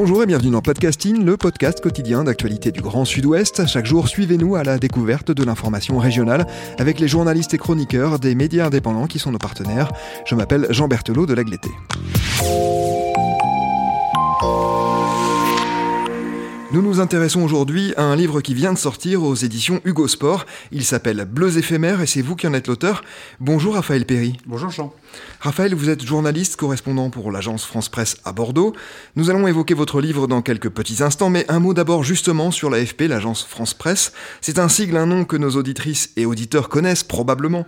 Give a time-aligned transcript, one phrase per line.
[0.00, 3.66] Bonjour et bienvenue dans Podcasting, le podcast quotidien d'actualité du Grand Sud-Ouest.
[3.66, 6.46] Chaque jour, suivez-nous à la découverte de l'information régionale
[6.78, 9.90] avec les journalistes et chroniqueurs des médias indépendants qui sont nos partenaires.
[10.24, 11.70] Je m'appelle Jean Berthelot de l'Agleté.
[16.70, 20.44] Nous nous intéressons aujourd'hui à un livre qui vient de sortir aux éditions Hugo Sport.
[20.70, 23.04] Il s'appelle Bleus éphémères et c'est vous qui en êtes l'auteur.
[23.40, 24.36] Bonjour Raphaël Perry.
[24.44, 24.92] Bonjour Jean.
[25.40, 28.74] Raphaël, vous êtes journaliste correspondant pour l'agence France Presse à Bordeaux.
[29.16, 32.68] Nous allons évoquer votre livre dans quelques petits instants, mais un mot d'abord justement sur
[32.68, 34.12] l'AFP, l'agence France Presse.
[34.42, 37.64] C'est un sigle, un nom que nos auditrices et auditeurs connaissent probablement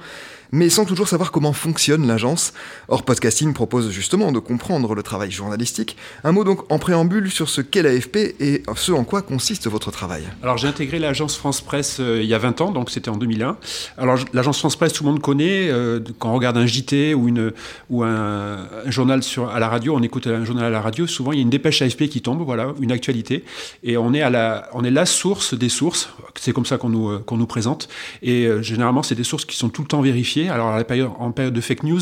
[0.52, 2.52] mais sans toujours savoir comment fonctionne l'agence.
[2.88, 5.96] Or, Podcasting propose justement de comprendre le travail journalistique.
[6.24, 9.90] Un mot donc en préambule sur ce qu'est l'AFP et ce en quoi consiste votre
[9.90, 10.24] travail.
[10.42, 13.16] Alors, j'ai intégré l'agence France Presse euh, il y a 20 ans, donc c'était en
[13.16, 13.56] 2001.
[13.98, 15.68] Alors, l'agence France Presse, tout le monde connaît.
[15.70, 17.52] Euh, quand on regarde un JT ou, une,
[17.88, 21.32] ou un, journal sur, à la radio, on écoute un journal à la radio, souvent
[21.32, 23.44] il y a une dépêche AFP qui tombe, voilà, une actualité.
[23.82, 26.10] Et on est, à la, on est la source des sources.
[26.38, 27.88] C'est comme ça qu'on nous, euh, qu'on nous présente.
[28.22, 30.80] Et généralement, c'est des sources qui sont tout le temps vérifiées alors,
[31.18, 32.00] en période de fake news,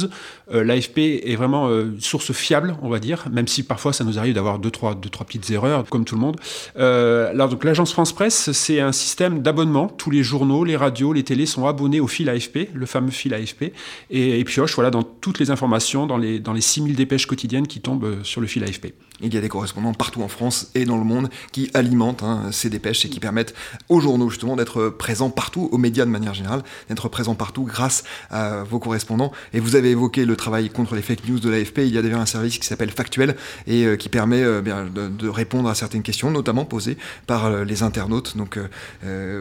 [0.53, 4.19] euh, l'AFP est vraiment euh, source fiable, on va dire, même si parfois ça nous
[4.19, 6.37] arrive d'avoir deux trois, deux, trois petites erreurs, comme tout le monde.
[6.79, 9.89] Euh, alors, donc, l'agence France Presse, c'est un système d'abonnement.
[9.89, 13.35] Tous les journaux, les radios, les télés sont abonnés au fil AFP, le fameux fil
[13.35, 13.73] AFP,
[14.11, 17.67] et, et piochent voilà, dans toutes les informations, dans les, dans les 6000 dépêches quotidiennes
[17.67, 18.95] qui tombent sur le fil AFP.
[19.21, 22.51] Il y a des correspondants partout en France et dans le monde qui alimentent hein,
[22.53, 23.55] ces dépêches et qui permettent
[23.89, 28.05] aux journaux justement d'être présents partout, aux médias de manière générale, d'être présents partout grâce
[28.31, 29.33] à vos correspondants.
[29.53, 31.79] Et vous avez évoqué le travail contre les fake news de l'AFP.
[31.79, 35.29] Il y a d'ailleurs un service qui s'appelle Factuel et euh, qui permet euh, de,
[35.29, 38.59] répondre à certaines questions, notamment posées par euh, les internautes, donc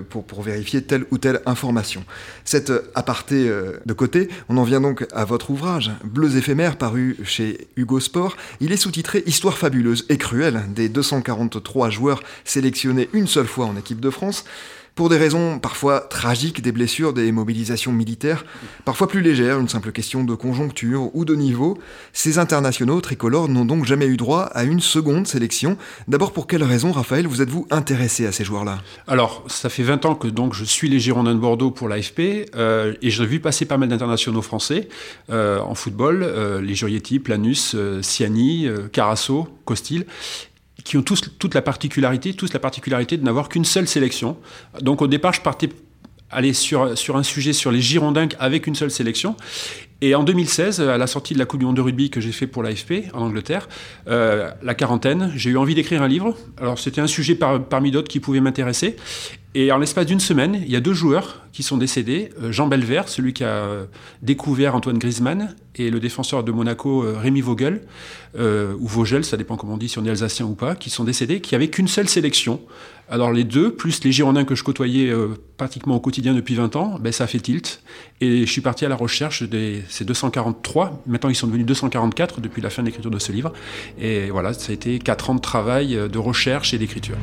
[0.10, 2.04] pour, pour, vérifier telle ou telle information.
[2.46, 3.50] Cette aparté
[3.86, 8.38] de côté, on en vient donc à votre ouvrage, Bleus éphémères, paru chez Hugo Sport.
[8.60, 13.76] Il est sous-titré Histoire fabuleuse et cruelle des 243 joueurs sélectionnés une seule fois en
[13.78, 14.46] équipe de France
[14.98, 18.44] pour des raisons parfois tragiques, des blessures, des mobilisations militaires,
[18.84, 21.78] parfois plus légères, une simple question de conjoncture ou de niveau,
[22.14, 25.78] ces internationaux tricolores n'ont donc jamais eu droit à une seconde sélection.
[26.08, 28.80] D'abord, pour quelles raisons, Raphaël, vous êtes-vous intéressé à ces joueurs-là?
[29.06, 32.50] Alors, ça fait 20 ans que donc je suis les Girondins de Bordeaux pour l'AFP
[32.56, 34.90] euh, et j'ai vu passer pas mal d'internationaux français
[35.30, 40.08] euh, en football, euh, les Jurietti, Planus, Siani, Carasso, Costil
[40.88, 44.38] qui ont tous toute la particularité, tous la particularité de n'avoir qu'une seule sélection.
[44.80, 45.68] Donc au départ, je partais
[46.32, 49.36] aller sur, sur un sujet sur les Girondins avec une seule sélection.
[50.00, 52.32] Et en 2016, à la sortie de la Coupe du Monde de rugby que j'ai
[52.32, 53.68] fait pour l'AFP en Angleterre,
[54.08, 56.38] euh, la quarantaine, j'ai eu envie d'écrire un livre.
[56.58, 58.96] Alors c'était un sujet parmi d'autres qui pouvait m'intéresser.
[59.60, 62.30] Et en l'espace d'une semaine, il y a deux joueurs qui sont décédés.
[62.40, 63.86] Euh, Jean Belvert, celui qui a euh,
[64.22, 67.82] découvert Antoine Griezmann, et le défenseur de Monaco, Rémi Vogel,
[68.36, 71.04] ou Vogel, ça dépend comment on dit, si on est alsacien ou pas, qui sont
[71.04, 72.62] décédés, qui n'avaient qu'une seule sélection.
[73.10, 75.14] Alors les deux, plus les Girondins que je côtoyais
[75.56, 77.84] pratiquement au quotidien depuis 20 ans, ben, ça fait tilt.
[78.22, 81.04] Et je suis parti à la recherche des ces 243.
[81.06, 83.54] Maintenant, ils sont devenus 244 depuis la fin de l'écriture de ce livre.
[84.00, 87.18] Et voilà, ça a été 4 ans de travail, de recherche et d'écriture.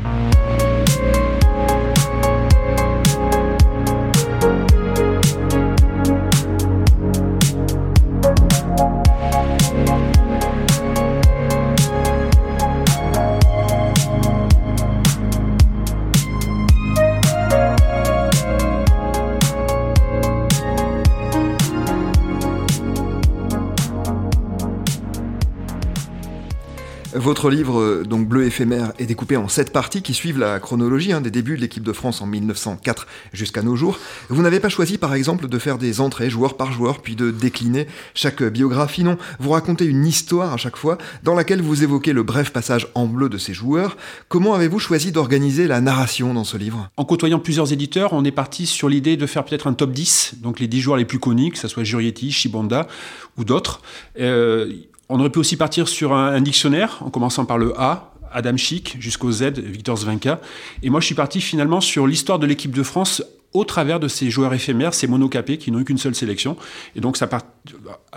[27.44, 31.12] Votre livre, euh, donc Bleu éphémère, est découpé en sept parties qui suivent la chronologie
[31.12, 33.98] hein, des débuts de l'équipe de France en 1904 jusqu'à nos jours.
[34.30, 37.30] Vous n'avez pas choisi, par exemple, de faire des entrées joueur par joueur, puis de
[37.30, 39.04] décliner chaque biographie.
[39.04, 42.88] Non, vous racontez une histoire à chaque fois dans laquelle vous évoquez le bref passage
[42.94, 43.98] en bleu de ces joueurs.
[44.30, 46.88] Comment avez-vous choisi d'organiser la narration dans ce livre?
[46.96, 50.36] En côtoyant plusieurs éditeurs, on est parti sur l'idée de faire peut-être un top 10,
[50.40, 52.88] donc les 10 joueurs les plus connus, que ce soit Jurietti, Shibanda
[53.36, 53.82] ou d'autres.
[54.18, 54.72] Euh,
[55.08, 58.96] on aurait pu aussi partir sur un, dictionnaire, en commençant par le A, Adam Schick,
[58.98, 60.40] jusqu'au Z, Victor Zvenka.
[60.82, 63.22] Et moi, je suis parti finalement sur l'histoire de l'équipe de France
[63.52, 66.56] au travers de ces joueurs éphémères, ces monocapés qui n'ont eu qu'une seule sélection.
[66.96, 67.42] Et donc ça part,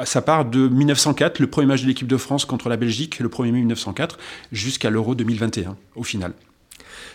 [0.03, 3.29] ça part de 1904, le premier match de l'équipe de France contre la Belgique, le
[3.29, 4.17] 1er mai 1904,
[4.51, 6.33] jusqu'à l'Euro 2021, au final.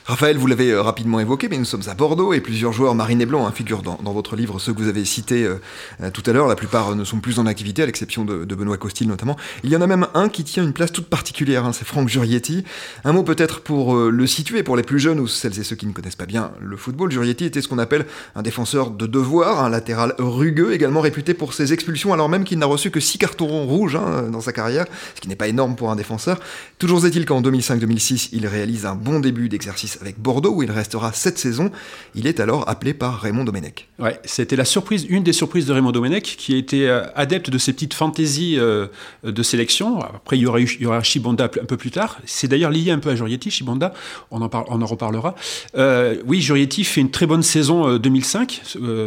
[0.05, 3.21] Raphaël, vous l'avez euh, rapidement évoqué, mais nous sommes à Bordeaux et plusieurs joueurs marine
[3.21, 5.61] et blanc hein, figurent dans, votre livre, ceux que vous avez cités euh,
[6.03, 6.49] euh, tout à l'heure.
[6.49, 9.37] La plupart ne sont plus en activité, à l'exception de, Benoît Costil notamment.
[9.65, 12.09] Il y en a même un qui tient une place toute particulière, hein, c'est Franck
[12.09, 12.65] Jurietti.
[13.05, 15.87] Un mot peut-être pour le situer pour les plus jeunes ou celles et ceux qui
[15.87, 17.11] ne connaissent pas bien le football.
[17.11, 21.55] Jurietti était ce qu'on appelle un défenseur de devoir, un latéral rugueux, également réputé pour
[21.55, 24.87] ses expulsions, alors même qu'il n'a reçu que 6 cartons rouges hein, dans sa carrière,
[25.15, 26.41] ce qui n'est pas énorme pour un défenseur.
[26.79, 31.13] Toujours est-il qu'en 2005-2006, il réalise un bon début d'exercice avec Bordeaux, où il restera
[31.13, 31.71] cette saison.
[32.15, 33.89] Il est alors appelé par Raymond Domenech.
[33.99, 37.59] Ouais, c'était la surprise, une des surprises de Raymond Domenech, qui était euh, adepte de
[37.59, 38.89] ces petites fantaisies euh,
[39.25, 40.01] de sélection.
[40.01, 42.19] Après, il y aura, eu, il un peu plus tard.
[42.25, 43.95] C'est d'ailleurs lié un peu à Jurietti, Chibonda.
[44.31, 45.35] On en, reparlera.
[45.77, 48.63] Euh, oui, Jurietti fait une très bonne saison 2005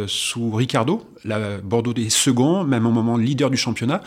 [0.06, 1.04] sous Ricardo.
[1.64, 4.02] Bordeaux est second, même au moment leader du championnat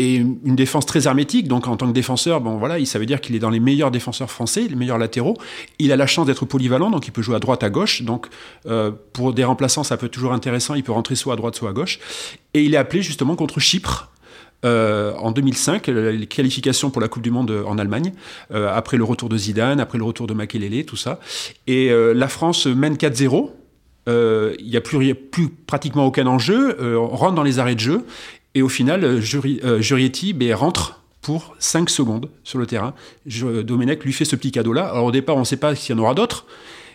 [0.00, 1.46] et une défense très hermétique.
[1.46, 3.90] Donc, en tant que défenseur, bon, voilà, ça veut dire qu'il est dans les meilleurs
[3.90, 5.36] défenseurs français, les meilleurs latéraux.
[5.78, 8.00] Il a la chance d'être polyvalent, donc il peut jouer à droite, à gauche.
[8.00, 8.28] Donc,
[8.64, 10.74] euh, pour des remplaçants, ça peut être toujours intéressant.
[10.74, 11.98] Il peut rentrer soit à droite, soit à gauche.
[12.54, 14.10] Et il est appelé justement contre Chypre.
[14.64, 18.12] Euh, en 2005, les qualifications pour la Coupe du Monde en Allemagne,
[18.52, 21.20] euh, après le retour de Zidane, après le retour de Makelele, tout ça.
[21.66, 23.50] Et la France mène 4-0,
[24.06, 28.04] il n'y a plus, pratiquement aucun enjeu, on rentre dans les arrêts de jeu,
[28.54, 29.20] et au final, euh,
[29.64, 32.94] euh, Jurietti ben, rentre pour 5 secondes sur le terrain.
[33.26, 34.86] Domenech lui fait ce petit cadeau-là.
[34.86, 36.46] Alors au départ, on ne sait pas s'il y en aura d'autres.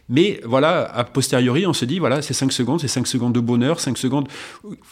[0.07, 3.39] Mais voilà, a posteriori, on se dit, voilà, c'est 5 secondes, c'est 5 secondes de
[3.39, 4.27] bonheur, 5 secondes.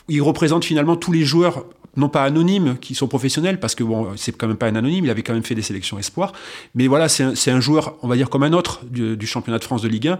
[0.08, 1.66] Il représente finalement tous les joueurs,
[1.96, 5.06] non pas anonymes, qui sont professionnels, parce que bon, c'est quand même pas un anonyme,
[5.06, 6.34] il avait quand même fait des sélections espoirs.
[6.74, 9.84] Mais voilà, c'est un, joueur, on va dire, comme un autre du, championnat de France
[9.84, 10.20] de Ligue 1,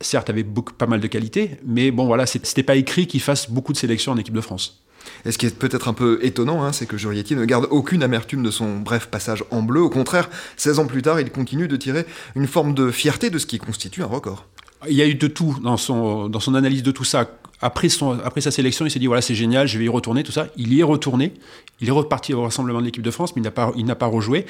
[0.00, 3.72] certes beaucoup, pas mal de qualité, mais bon voilà, c'était pas écrit qu'il fasse beaucoup
[3.72, 4.82] de sélections en équipe de France.
[5.24, 8.02] Et ce qui est peut-être un peu étonnant, hein, c'est que Jurietti ne garde aucune
[8.02, 9.80] amertume de son bref passage en bleu.
[9.80, 13.38] Au contraire, 16 ans plus tard, il continue de tirer une forme de fierté de
[13.38, 14.46] ce qui constitue un record.
[14.88, 17.28] Il y a eu de tout dans son, dans son analyse de tout ça
[17.60, 20.22] après, son, après sa sélection, il s'est dit voilà, c'est génial, je vais y retourner,
[20.22, 20.48] tout ça.
[20.56, 21.32] Il y est retourné.
[21.80, 23.42] Il est reparti au rassemblement de l'équipe de France, mais
[23.76, 24.46] il n'a pas, rejoué.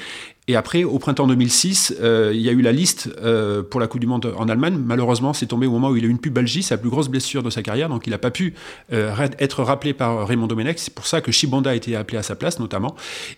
[0.47, 3.87] Et après, au printemps 2006, euh, il y a eu la liste euh, pour la
[3.87, 4.77] Coupe du Monde en Allemagne.
[4.77, 7.43] Malheureusement, c'est tombé au moment où il a eu une pubalgie, sa plus grosse blessure
[7.43, 8.53] de sa carrière, donc il n'a pas pu
[8.93, 10.79] euh, être rappelé par Raymond Domenech.
[10.79, 12.95] C'est pour ça que Chibonda a été appelé à sa place, notamment.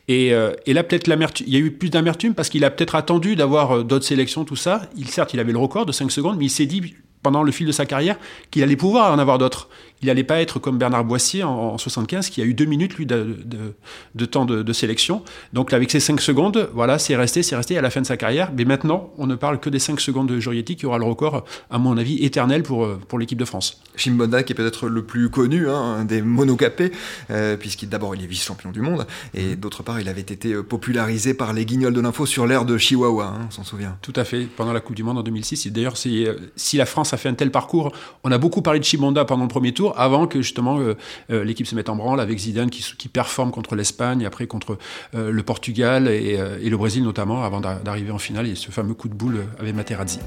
[0.08, 3.84] Et, là, peut-être il y a eu plus d'amertume parce qu'il a peut-être attendu d'avoir
[3.84, 4.82] d'autres sélections, tout ça.
[4.96, 7.52] Il, certes, il avait le record de 5 secondes, mais il s'est dit pendant le
[7.52, 8.18] fil de sa carrière
[8.52, 9.70] qu'il allait pouvoir en avoir d'autres.
[10.02, 13.06] Il n'allait pas être comme Bernard Boissier en, 75 qui a eu deux minutes lui
[13.06, 13.38] de,
[14.16, 15.24] de, temps de, sélection.
[15.54, 18.18] Donc avec ces cinq secondes, voilà, c'est resté, c'est resté à la fin de sa
[18.18, 18.52] carrière.
[18.56, 21.44] Mais maintenant, on ne parle que des cinq secondes de Jurietti qui aura le record,
[21.70, 23.82] à mon avis, éternel pour, pour l'équipe de France.
[23.96, 26.92] Chimbonda qui est peut-être le plus connu hein, des monocapés,
[27.30, 30.64] euh, puisqu'il d'abord il est vice-champion du monde et d'autre part il avait été euh,
[30.64, 33.98] popularisé par les guignols de l'info sur l'ère de Chihuahua, hein, on s'en souvient.
[34.02, 35.68] Tout à fait, pendant la Coupe du Monde en 2006.
[35.68, 37.92] D'ailleurs, euh, si la France a fait un tel parcours,
[38.24, 40.96] on a beaucoup parlé de Chimbonda pendant le premier tour avant que justement euh,
[41.32, 44.78] euh, l'équipe se mette en branle avec Zidane qui, performe contre l'Espagne, après contre
[45.16, 48.94] euh, le Portugal et, et, le Brésil notamment, avant d'arriver en finale et ce fameux
[48.94, 50.20] coup de boule avec Materazzi.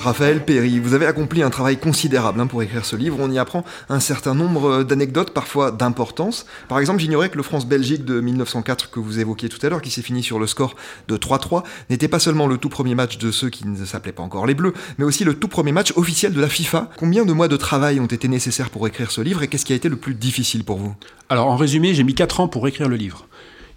[0.00, 3.18] Raphaël Perry, vous avez accompli un travail considérable hein, pour écrire ce livre.
[3.20, 6.46] On y apprend un certain nombre d'anecdotes, parfois d'importance.
[6.68, 9.90] Par exemple, j'ignorais que le France-Belgique de 1904 que vous évoquiez tout à l'heure, qui
[9.90, 10.76] s'est fini sur le score
[11.08, 14.22] de 3-3, n'était pas seulement le tout premier match de ceux qui ne s'appelaient pas
[14.22, 16.90] encore les Bleus, mais aussi le tout premier match officiel de la FIFA.
[16.96, 19.72] Combien de mois de travail ont été nécessaires pour écrire ce livre et qu'est-ce qui
[19.72, 20.94] a été le plus difficile pour vous?
[21.28, 23.27] Alors, en résumé, j'ai mis 4 ans pour écrire le livre.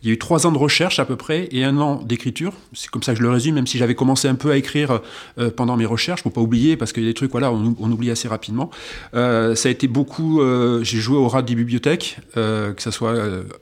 [0.01, 2.53] Il y a eu trois ans de recherche à peu près et un an d'écriture.
[2.73, 5.01] C'est comme ça que je le résume, même si j'avais commencé un peu à écrire
[5.37, 7.91] euh, pendant mes recherches, pour pas oublier, parce qu'il y a des trucs, voilà, on,
[7.91, 8.71] oublie assez rapidement.
[9.13, 10.41] Euh, ça a été beaucoup.
[10.41, 13.15] Euh, j'ai joué au rat des bibliothèques, que ce soit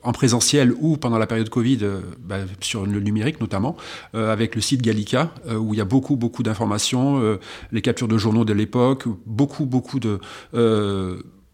[0.03, 1.79] en présentiel ou pendant la période Covid,
[2.23, 3.75] bah, sur le numérique notamment,
[4.13, 7.37] avec le site Gallica, où il y a beaucoup, beaucoup d'informations,
[7.71, 10.19] les captures de journaux de l'époque, beaucoup, beaucoup de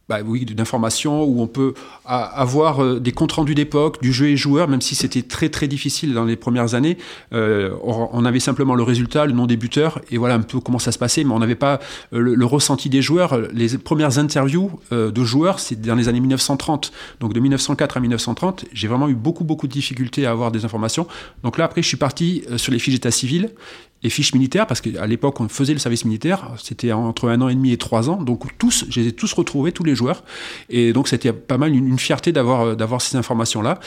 [0.07, 1.73] bah oui, d'informations où on peut
[2.05, 5.67] avoir euh, des comptes rendus d'époque, du jeu et joueur, même si c'était très très
[5.67, 6.99] difficile dans les premières années.
[7.33, 10.77] Euh, on avait simplement le résultat, le nom des buteurs, et voilà un peu comment
[10.77, 11.79] ça se passait, mais on n'avait pas
[12.13, 13.39] euh, le, ressenti des joueurs.
[13.51, 16.91] Les premières interviews de joueurs, c'est dans les années 1930.
[17.19, 20.65] Donc de 1904 à 1930, j'ai vraiment eu beaucoup beaucoup de difficultés à avoir des
[20.65, 21.07] informations.
[21.43, 23.49] Donc là après, je suis parti sur les fiches d'état civil
[24.03, 27.49] et fiche militaire, parce qu'à l'époque, on faisait le service militaire, c'était entre un an
[27.49, 30.23] et demi et trois ans, donc tous, je les ai tous retrouvés, tous les joueurs,
[30.69, 33.79] et donc c'était pas mal une, fierté euh, d'avoir ces informations-là.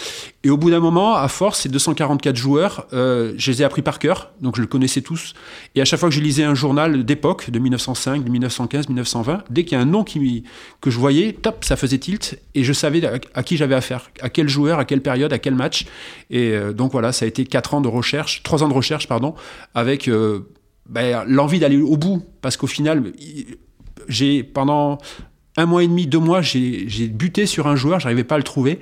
[0.44, 3.82] Et au bout d'un moment, à force, ces 244 joueurs, euh, je les ai appris
[3.82, 5.34] par cœur, donc je le connaissais tous,
[5.74, 9.42] et à chaque fois que je lisais un journal d'époque, de 1905, de 1915, 1920,
[9.50, 12.72] dès qu'il y a un nom que je voyais, top, ça faisait tilt, et je
[12.72, 13.02] savais
[13.34, 15.86] à, qui j'avais affaire, à quel joueur, à quelle période, à quel match,
[16.30, 19.08] et euh, donc voilà, ça a été quatre ans de recherche, trois ans de recherche,
[19.08, 19.34] pardon,
[19.74, 20.08] avec
[20.88, 23.12] ben, l'envie d'aller au bout, parce qu'au final,
[24.06, 24.98] j'ai pendant
[25.58, 28.44] un mois et demi, deux mois, j'ai buté sur un joueur, j'arrivais pas à le
[28.44, 28.78] trouver.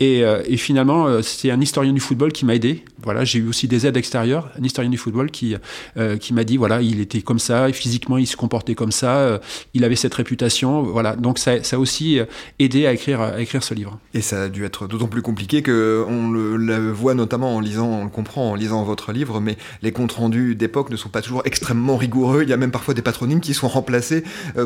[0.00, 2.82] Et, euh, finalement, euh, c'est un historien du football qui m'a aidé.
[3.02, 5.54] Voilà, j'ai eu aussi des aides extérieures, un historien du football qui,
[5.96, 9.40] euh, qui m'a dit voilà, il était comme ça, physiquement, il se comportait comme ça,
[9.74, 10.82] il avait cette réputation.
[10.82, 12.18] Voilà, donc ça, ça a aussi
[12.58, 13.98] aidé à écrire, à écrire ce livre.
[14.14, 17.88] Et ça a dû être d'autant plus compliqué que on le, voit notamment en lisant,
[17.88, 21.22] on le comprend en lisant votre livre, mais les comptes rendus d'époque ne sont pas
[21.22, 22.42] toujours extrêmement rigoureux.
[22.42, 24.24] Il y a même parfois des patronymes qui sont remplacés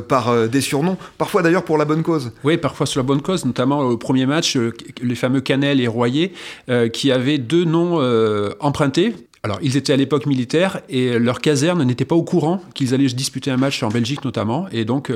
[0.08, 2.32] par des surnoms, parfois d'ailleurs pour la bonne cause.
[2.42, 4.56] Oui, parfois sur la bonne cause, notamment au premier match,
[5.00, 6.32] les fameux Canel et Royer,
[6.68, 9.14] euh, qui avaient deux noms euh, empruntés.
[9.42, 13.06] Alors, ils étaient à l'époque militaire et leur caserne n'était pas au courant qu'ils allaient
[13.06, 14.66] disputer un match en Belgique notamment.
[14.72, 15.12] Et donc,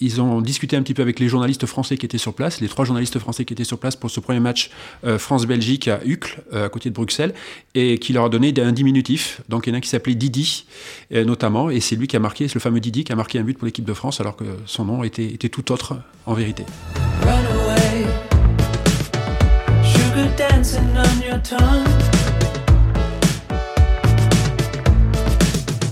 [0.00, 2.66] ils ont discuté un petit peu avec les journalistes français qui étaient sur place, les
[2.66, 4.72] trois journalistes français qui étaient sur place pour ce premier match
[5.18, 7.32] France-Belgique à Uccle, à côté de Bruxelles,
[7.76, 9.40] et qui leur a donné un diminutif.
[9.48, 10.64] Donc, il y en a un qui s'appelait Didi,
[11.12, 13.44] notamment, et c'est lui qui a marqué, c'est le fameux Didi qui a marqué un
[13.44, 15.94] but pour l'équipe de France, alors que son nom était, était tout autre
[16.26, 16.64] en vérité.
[20.36, 21.86] Dancing on your tongue.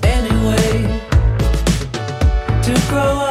[0.03, 1.01] Anyway,
[2.63, 3.28] to grow up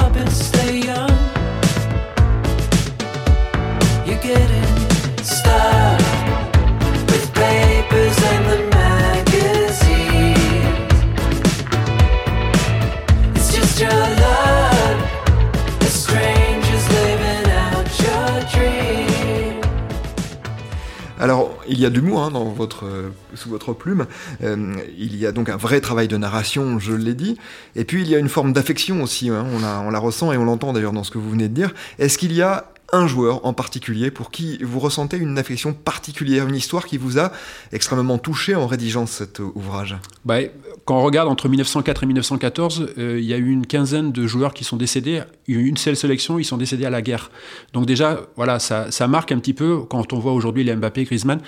[21.20, 24.06] Alors, il y a de l'humour hein, dans votre, euh, sous votre plume.
[24.44, 27.38] Euh, il y a donc un vrai travail de narration, je l'ai dit.
[27.76, 29.30] Et puis, il y a une forme d'affection aussi.
[29.30, 29.46] Hein.
[29.54, 31.54] on, la, on la ressent et on l'entend d'ailleurs dans ce que vous venez de
[31.54, 31.74] dire.
[32.00, 36.48] Est-ce qu'il y a un joueur en particulier pour qui vous ressentez une affection particulière,
[36.48, 37.32] une histoire qui vous a
[37.72, 40.40] extrêmement touché en rédigeant cet ouvrage bah,
[40.86, 44.26] Quand on regarde entre 1904 et 1914, euh, il y a eu une quinzaine de
[44.26, 45.22] joueurs qui sont décédés.
[45.48, 47.30] Une seule sélection, ils sont décédés à la guerre.
[47.74, 51.04] Donc déjà, voilà, ça, ça marque un petit peu quand on voit aujourd'hui les Mbappé,
[51.04, 51.42] Griezmann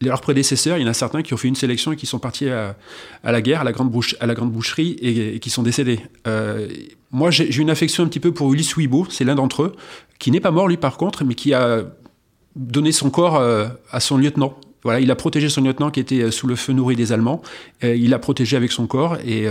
[0.00, 2.18] leurs prédécesseurs, il y en a certains qui ont fait une sélection et qui sont
[2.18, 2.76] partis à,
[3.22, 6.00] la guerre, à la grande, bouche, à la grande boucherie et, qui sont décédés.
[6.26, 6.68] Euh,
[7.14, 9.72] moi, j'ai une affection un petit peu pour Ulysse Wibo, c'est l'un d'entre eux,
[10.18, 11.84] qui n'est pas mort lui par contre, mais qui a
[12.56, 14.58] donné son corps euh, à son lieutenant.
[14.82, 17.40] Voilà, il a protégé son lieutenant qui était euh, sous le feu nourri des Allemands.
[17.82, 19.48] il l'a protégé avec son corps et,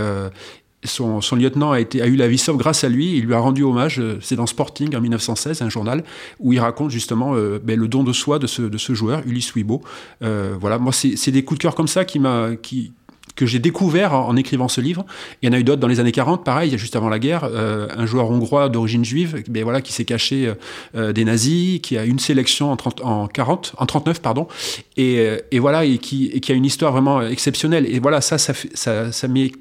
[0.84, 3.16] son, lieutenant a, eu la vie sauve grâce à lui.
[3.16, 3.98] Il lui a rendu hommage.
[3.98, 6.04] Euh, c'est dans Sporting en 1916, un journal,
[6.40, 9.82] où il raconte justement euh, ben, le don de soi de ce, joueur, Ulysse Wibo.
[10.22, 12.50] Euh, voilà, moi, c'est des coups de cœur comme ça qui m'a.
[13.34, 15.04] Que j'ai découvert en, écrivant ce livre.
[15.42, 17.44] Il y en a eu d'autres dans les années 40, pareil, juste avant la guerre,
[17.44, 20.52] un joueur hongrois d'origine juive, ben voilà, qui s'est caché
[20.94, 24.46] des nazis, qui a une sélection en, 30, en 40, en 39, pardon,
[24.96, 27.86] et, et voilà, et qui, et qui, a une histoire vraiment exceptionnelle.
[27.92, 29.52] Et voilà, ça, ça, ça, ça met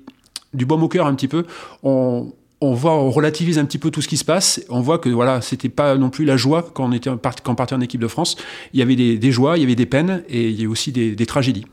[0.54, 1.46] du baume au cœur un petit peu.
[1.84, 2.32] On,
[2.64, 4.64] on voit, on relativise un petit peu tout ce qui se passe.
[4.70, 7.56] On voit que voilà, c'était pas non plus la joie quand on était quand on
[7.56, 8.38] partait en équipe de France.
[8.74, 10.92] Il y avait des, joies, il y avait des peines et il y a aussi
[10.92, 11.66] des tragédies.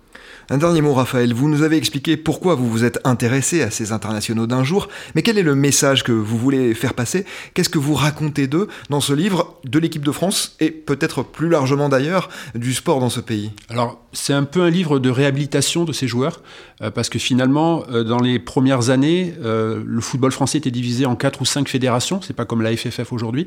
[0.52, 1.32] Un dernier mot, Raphaël.
[1.32, 5.22] Vous nous avez expliqué pourquoi vous vous êtes intéressé à ces internationaux d'un jour, mais
[5.22, 7.24] quel est le message que vous voulez faire passer?
[7.54, 11.48] Qu'est-ce que vous racontez d'eux dans ce livre de l'équipe de France et peut-être plus
[11.48, 13.52] largement d'ailleurs du sport dans ce pays?
[13.68, 16.42] Alors, c'est un peu un livre de réhabilitation de ces joueurs,
[16.82, 21.06] euh, parce que finalement, euh, dans les premières années, euh, le football français était divisé
[21.06, 23.46] en quatre ou cinq fédérations, c'est pas comme la FFF aujourd'hui,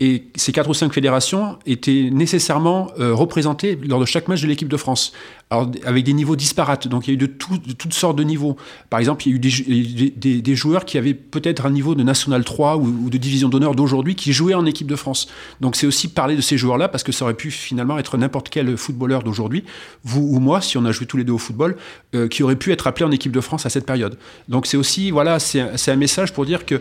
[0.00, 4.68] et ces quatre ou cinq fédérations étaient nécessairement représentées lors de chaque match de l'équipe
[4.68, 5.12] de France,
[5.50, 6.86] alors avec des niveaux disparates.
[6.86, 8.56] Donc il y a eu de, toutes sortes de niveaux.
[8.88, 12.44] Par exemple, il y a eu des, joueurs qui avaient peut-être un niveau de National
[12.44, 15.28] 3 ou, de Division d'honneur d'aujourd'hui qui jouaient en équipe de France.
[15.60, 18.48] Donc c'est aussi parler de ces joueurs-là parce que ça aurait pu finalement être n'importe
[18.48, 19.64] quel footballeur d'aujourd'hui,
[20.04, 21.76] vous ou moi, si on a joué tous les deux au football,
[22.14, 24.16] euh, qui aurait pu être appelé en équipe de France à cette période.
[24.48, 26.80] Donc c'est aussi, voilà, c'est un, un message pour dire que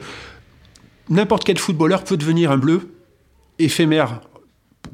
[1.10, 2.92] n'importe quel footballeur peut devenir un bleu
[3.58, 4.22] éphémère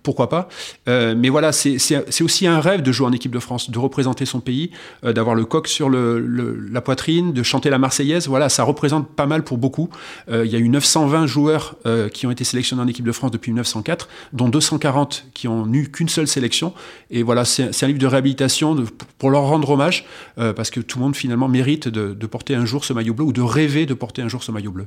[0.05, 0.47] pourquoi pas.
[0.87, 4.25] Euh, mais voilà, c'est aussi un rêve de jouer en équipe de France, de représenter
[4.25, 4.71] son pays,
[5.03, 8.27] euh, d'avoir le coq sur la poitrine, de chanter la Marseillaise.
[8.27, 9.89] Voilà, ça représente pas mal pour beaucoup.
[10.29, 11.75] Euh, il y a eu 920 joueurs
[12.13, 15.89] qui ont été sélectionnés en équipe de France depuis 1904, dont 240 qui ont eu
[15.89, 16.73] qu'une seule sélection.
[17.09, 18.75] Et voilà, c'est un livre de réhabilitation
[19.17, 22.65] pour leur rendre hommage, parce que tout le monde finalement mérite de, de porter un
[22.65, 24.85] jour ce maillot bleu ou de rêver de porter un jour ce maillot bleu.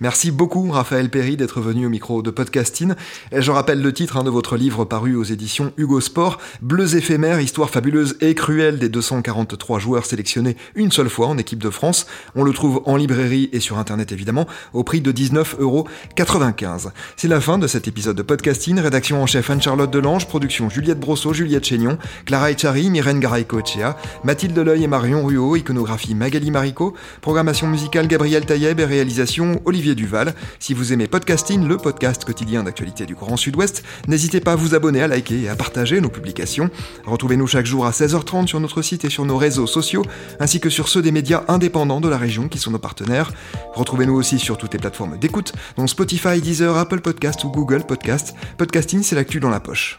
[0.00, 2.94] Merci beaucoup Raphaël Perry d'être venu au micro de Podcasting.
[3.32, 6.96] Et je rappelle le titre hein, de votre livre paru aux éditions Hugo Sport, Bleus
[6.96, 11.70] éphémères, histoire fabuleuse et cruelle des 243 joueurs sélectionnés une seule fois en équipe de
[11.70, 12.06] France.
[12.34, 16.90] On le trouve en librairie et sur internet évidemment au prix de 19,95€.
[17.16, 18.78] C'est la fin de cet épisode de Podcasting.
[18.78, 24.58] Rédaction en chef Anne-Charlotte Delange, production Juliette Brosseau, Juliette Chénion, Clara Echari, Myrène Garay-Coechea, Mathilde
[24.58, 30.34] Leuil et Marion Ruot, iconographie Magali Marico, programmation musicale Gabriel Taïeb et réalisation Olivier Duval.
[30.58, 33.82] Si vous aimez Podcasting, le podcast quotidien d'actualité du Grand Sud-Ouest,
[34.20, 36.68] n'hésitez pas à vous abonner, à liker et à partager nos publications.
[37.06, 40.04] Retrouvez-nous chaque jour à 16h30 sur notre site et sur nos réseaux sociaux,
[40.40, 43.32] ainsi que sur ceux des médias indépendants de la région qui sont nos partenaires.
[43.72, 48.34] Retrouvez-nous aussi sur toutes les plateformes d'écoute, dont Spotify, Deezer, Apple Podcast ou Google Podcast.
[48.58, 49.98] Podcasting, c'est l'actu dans la poche.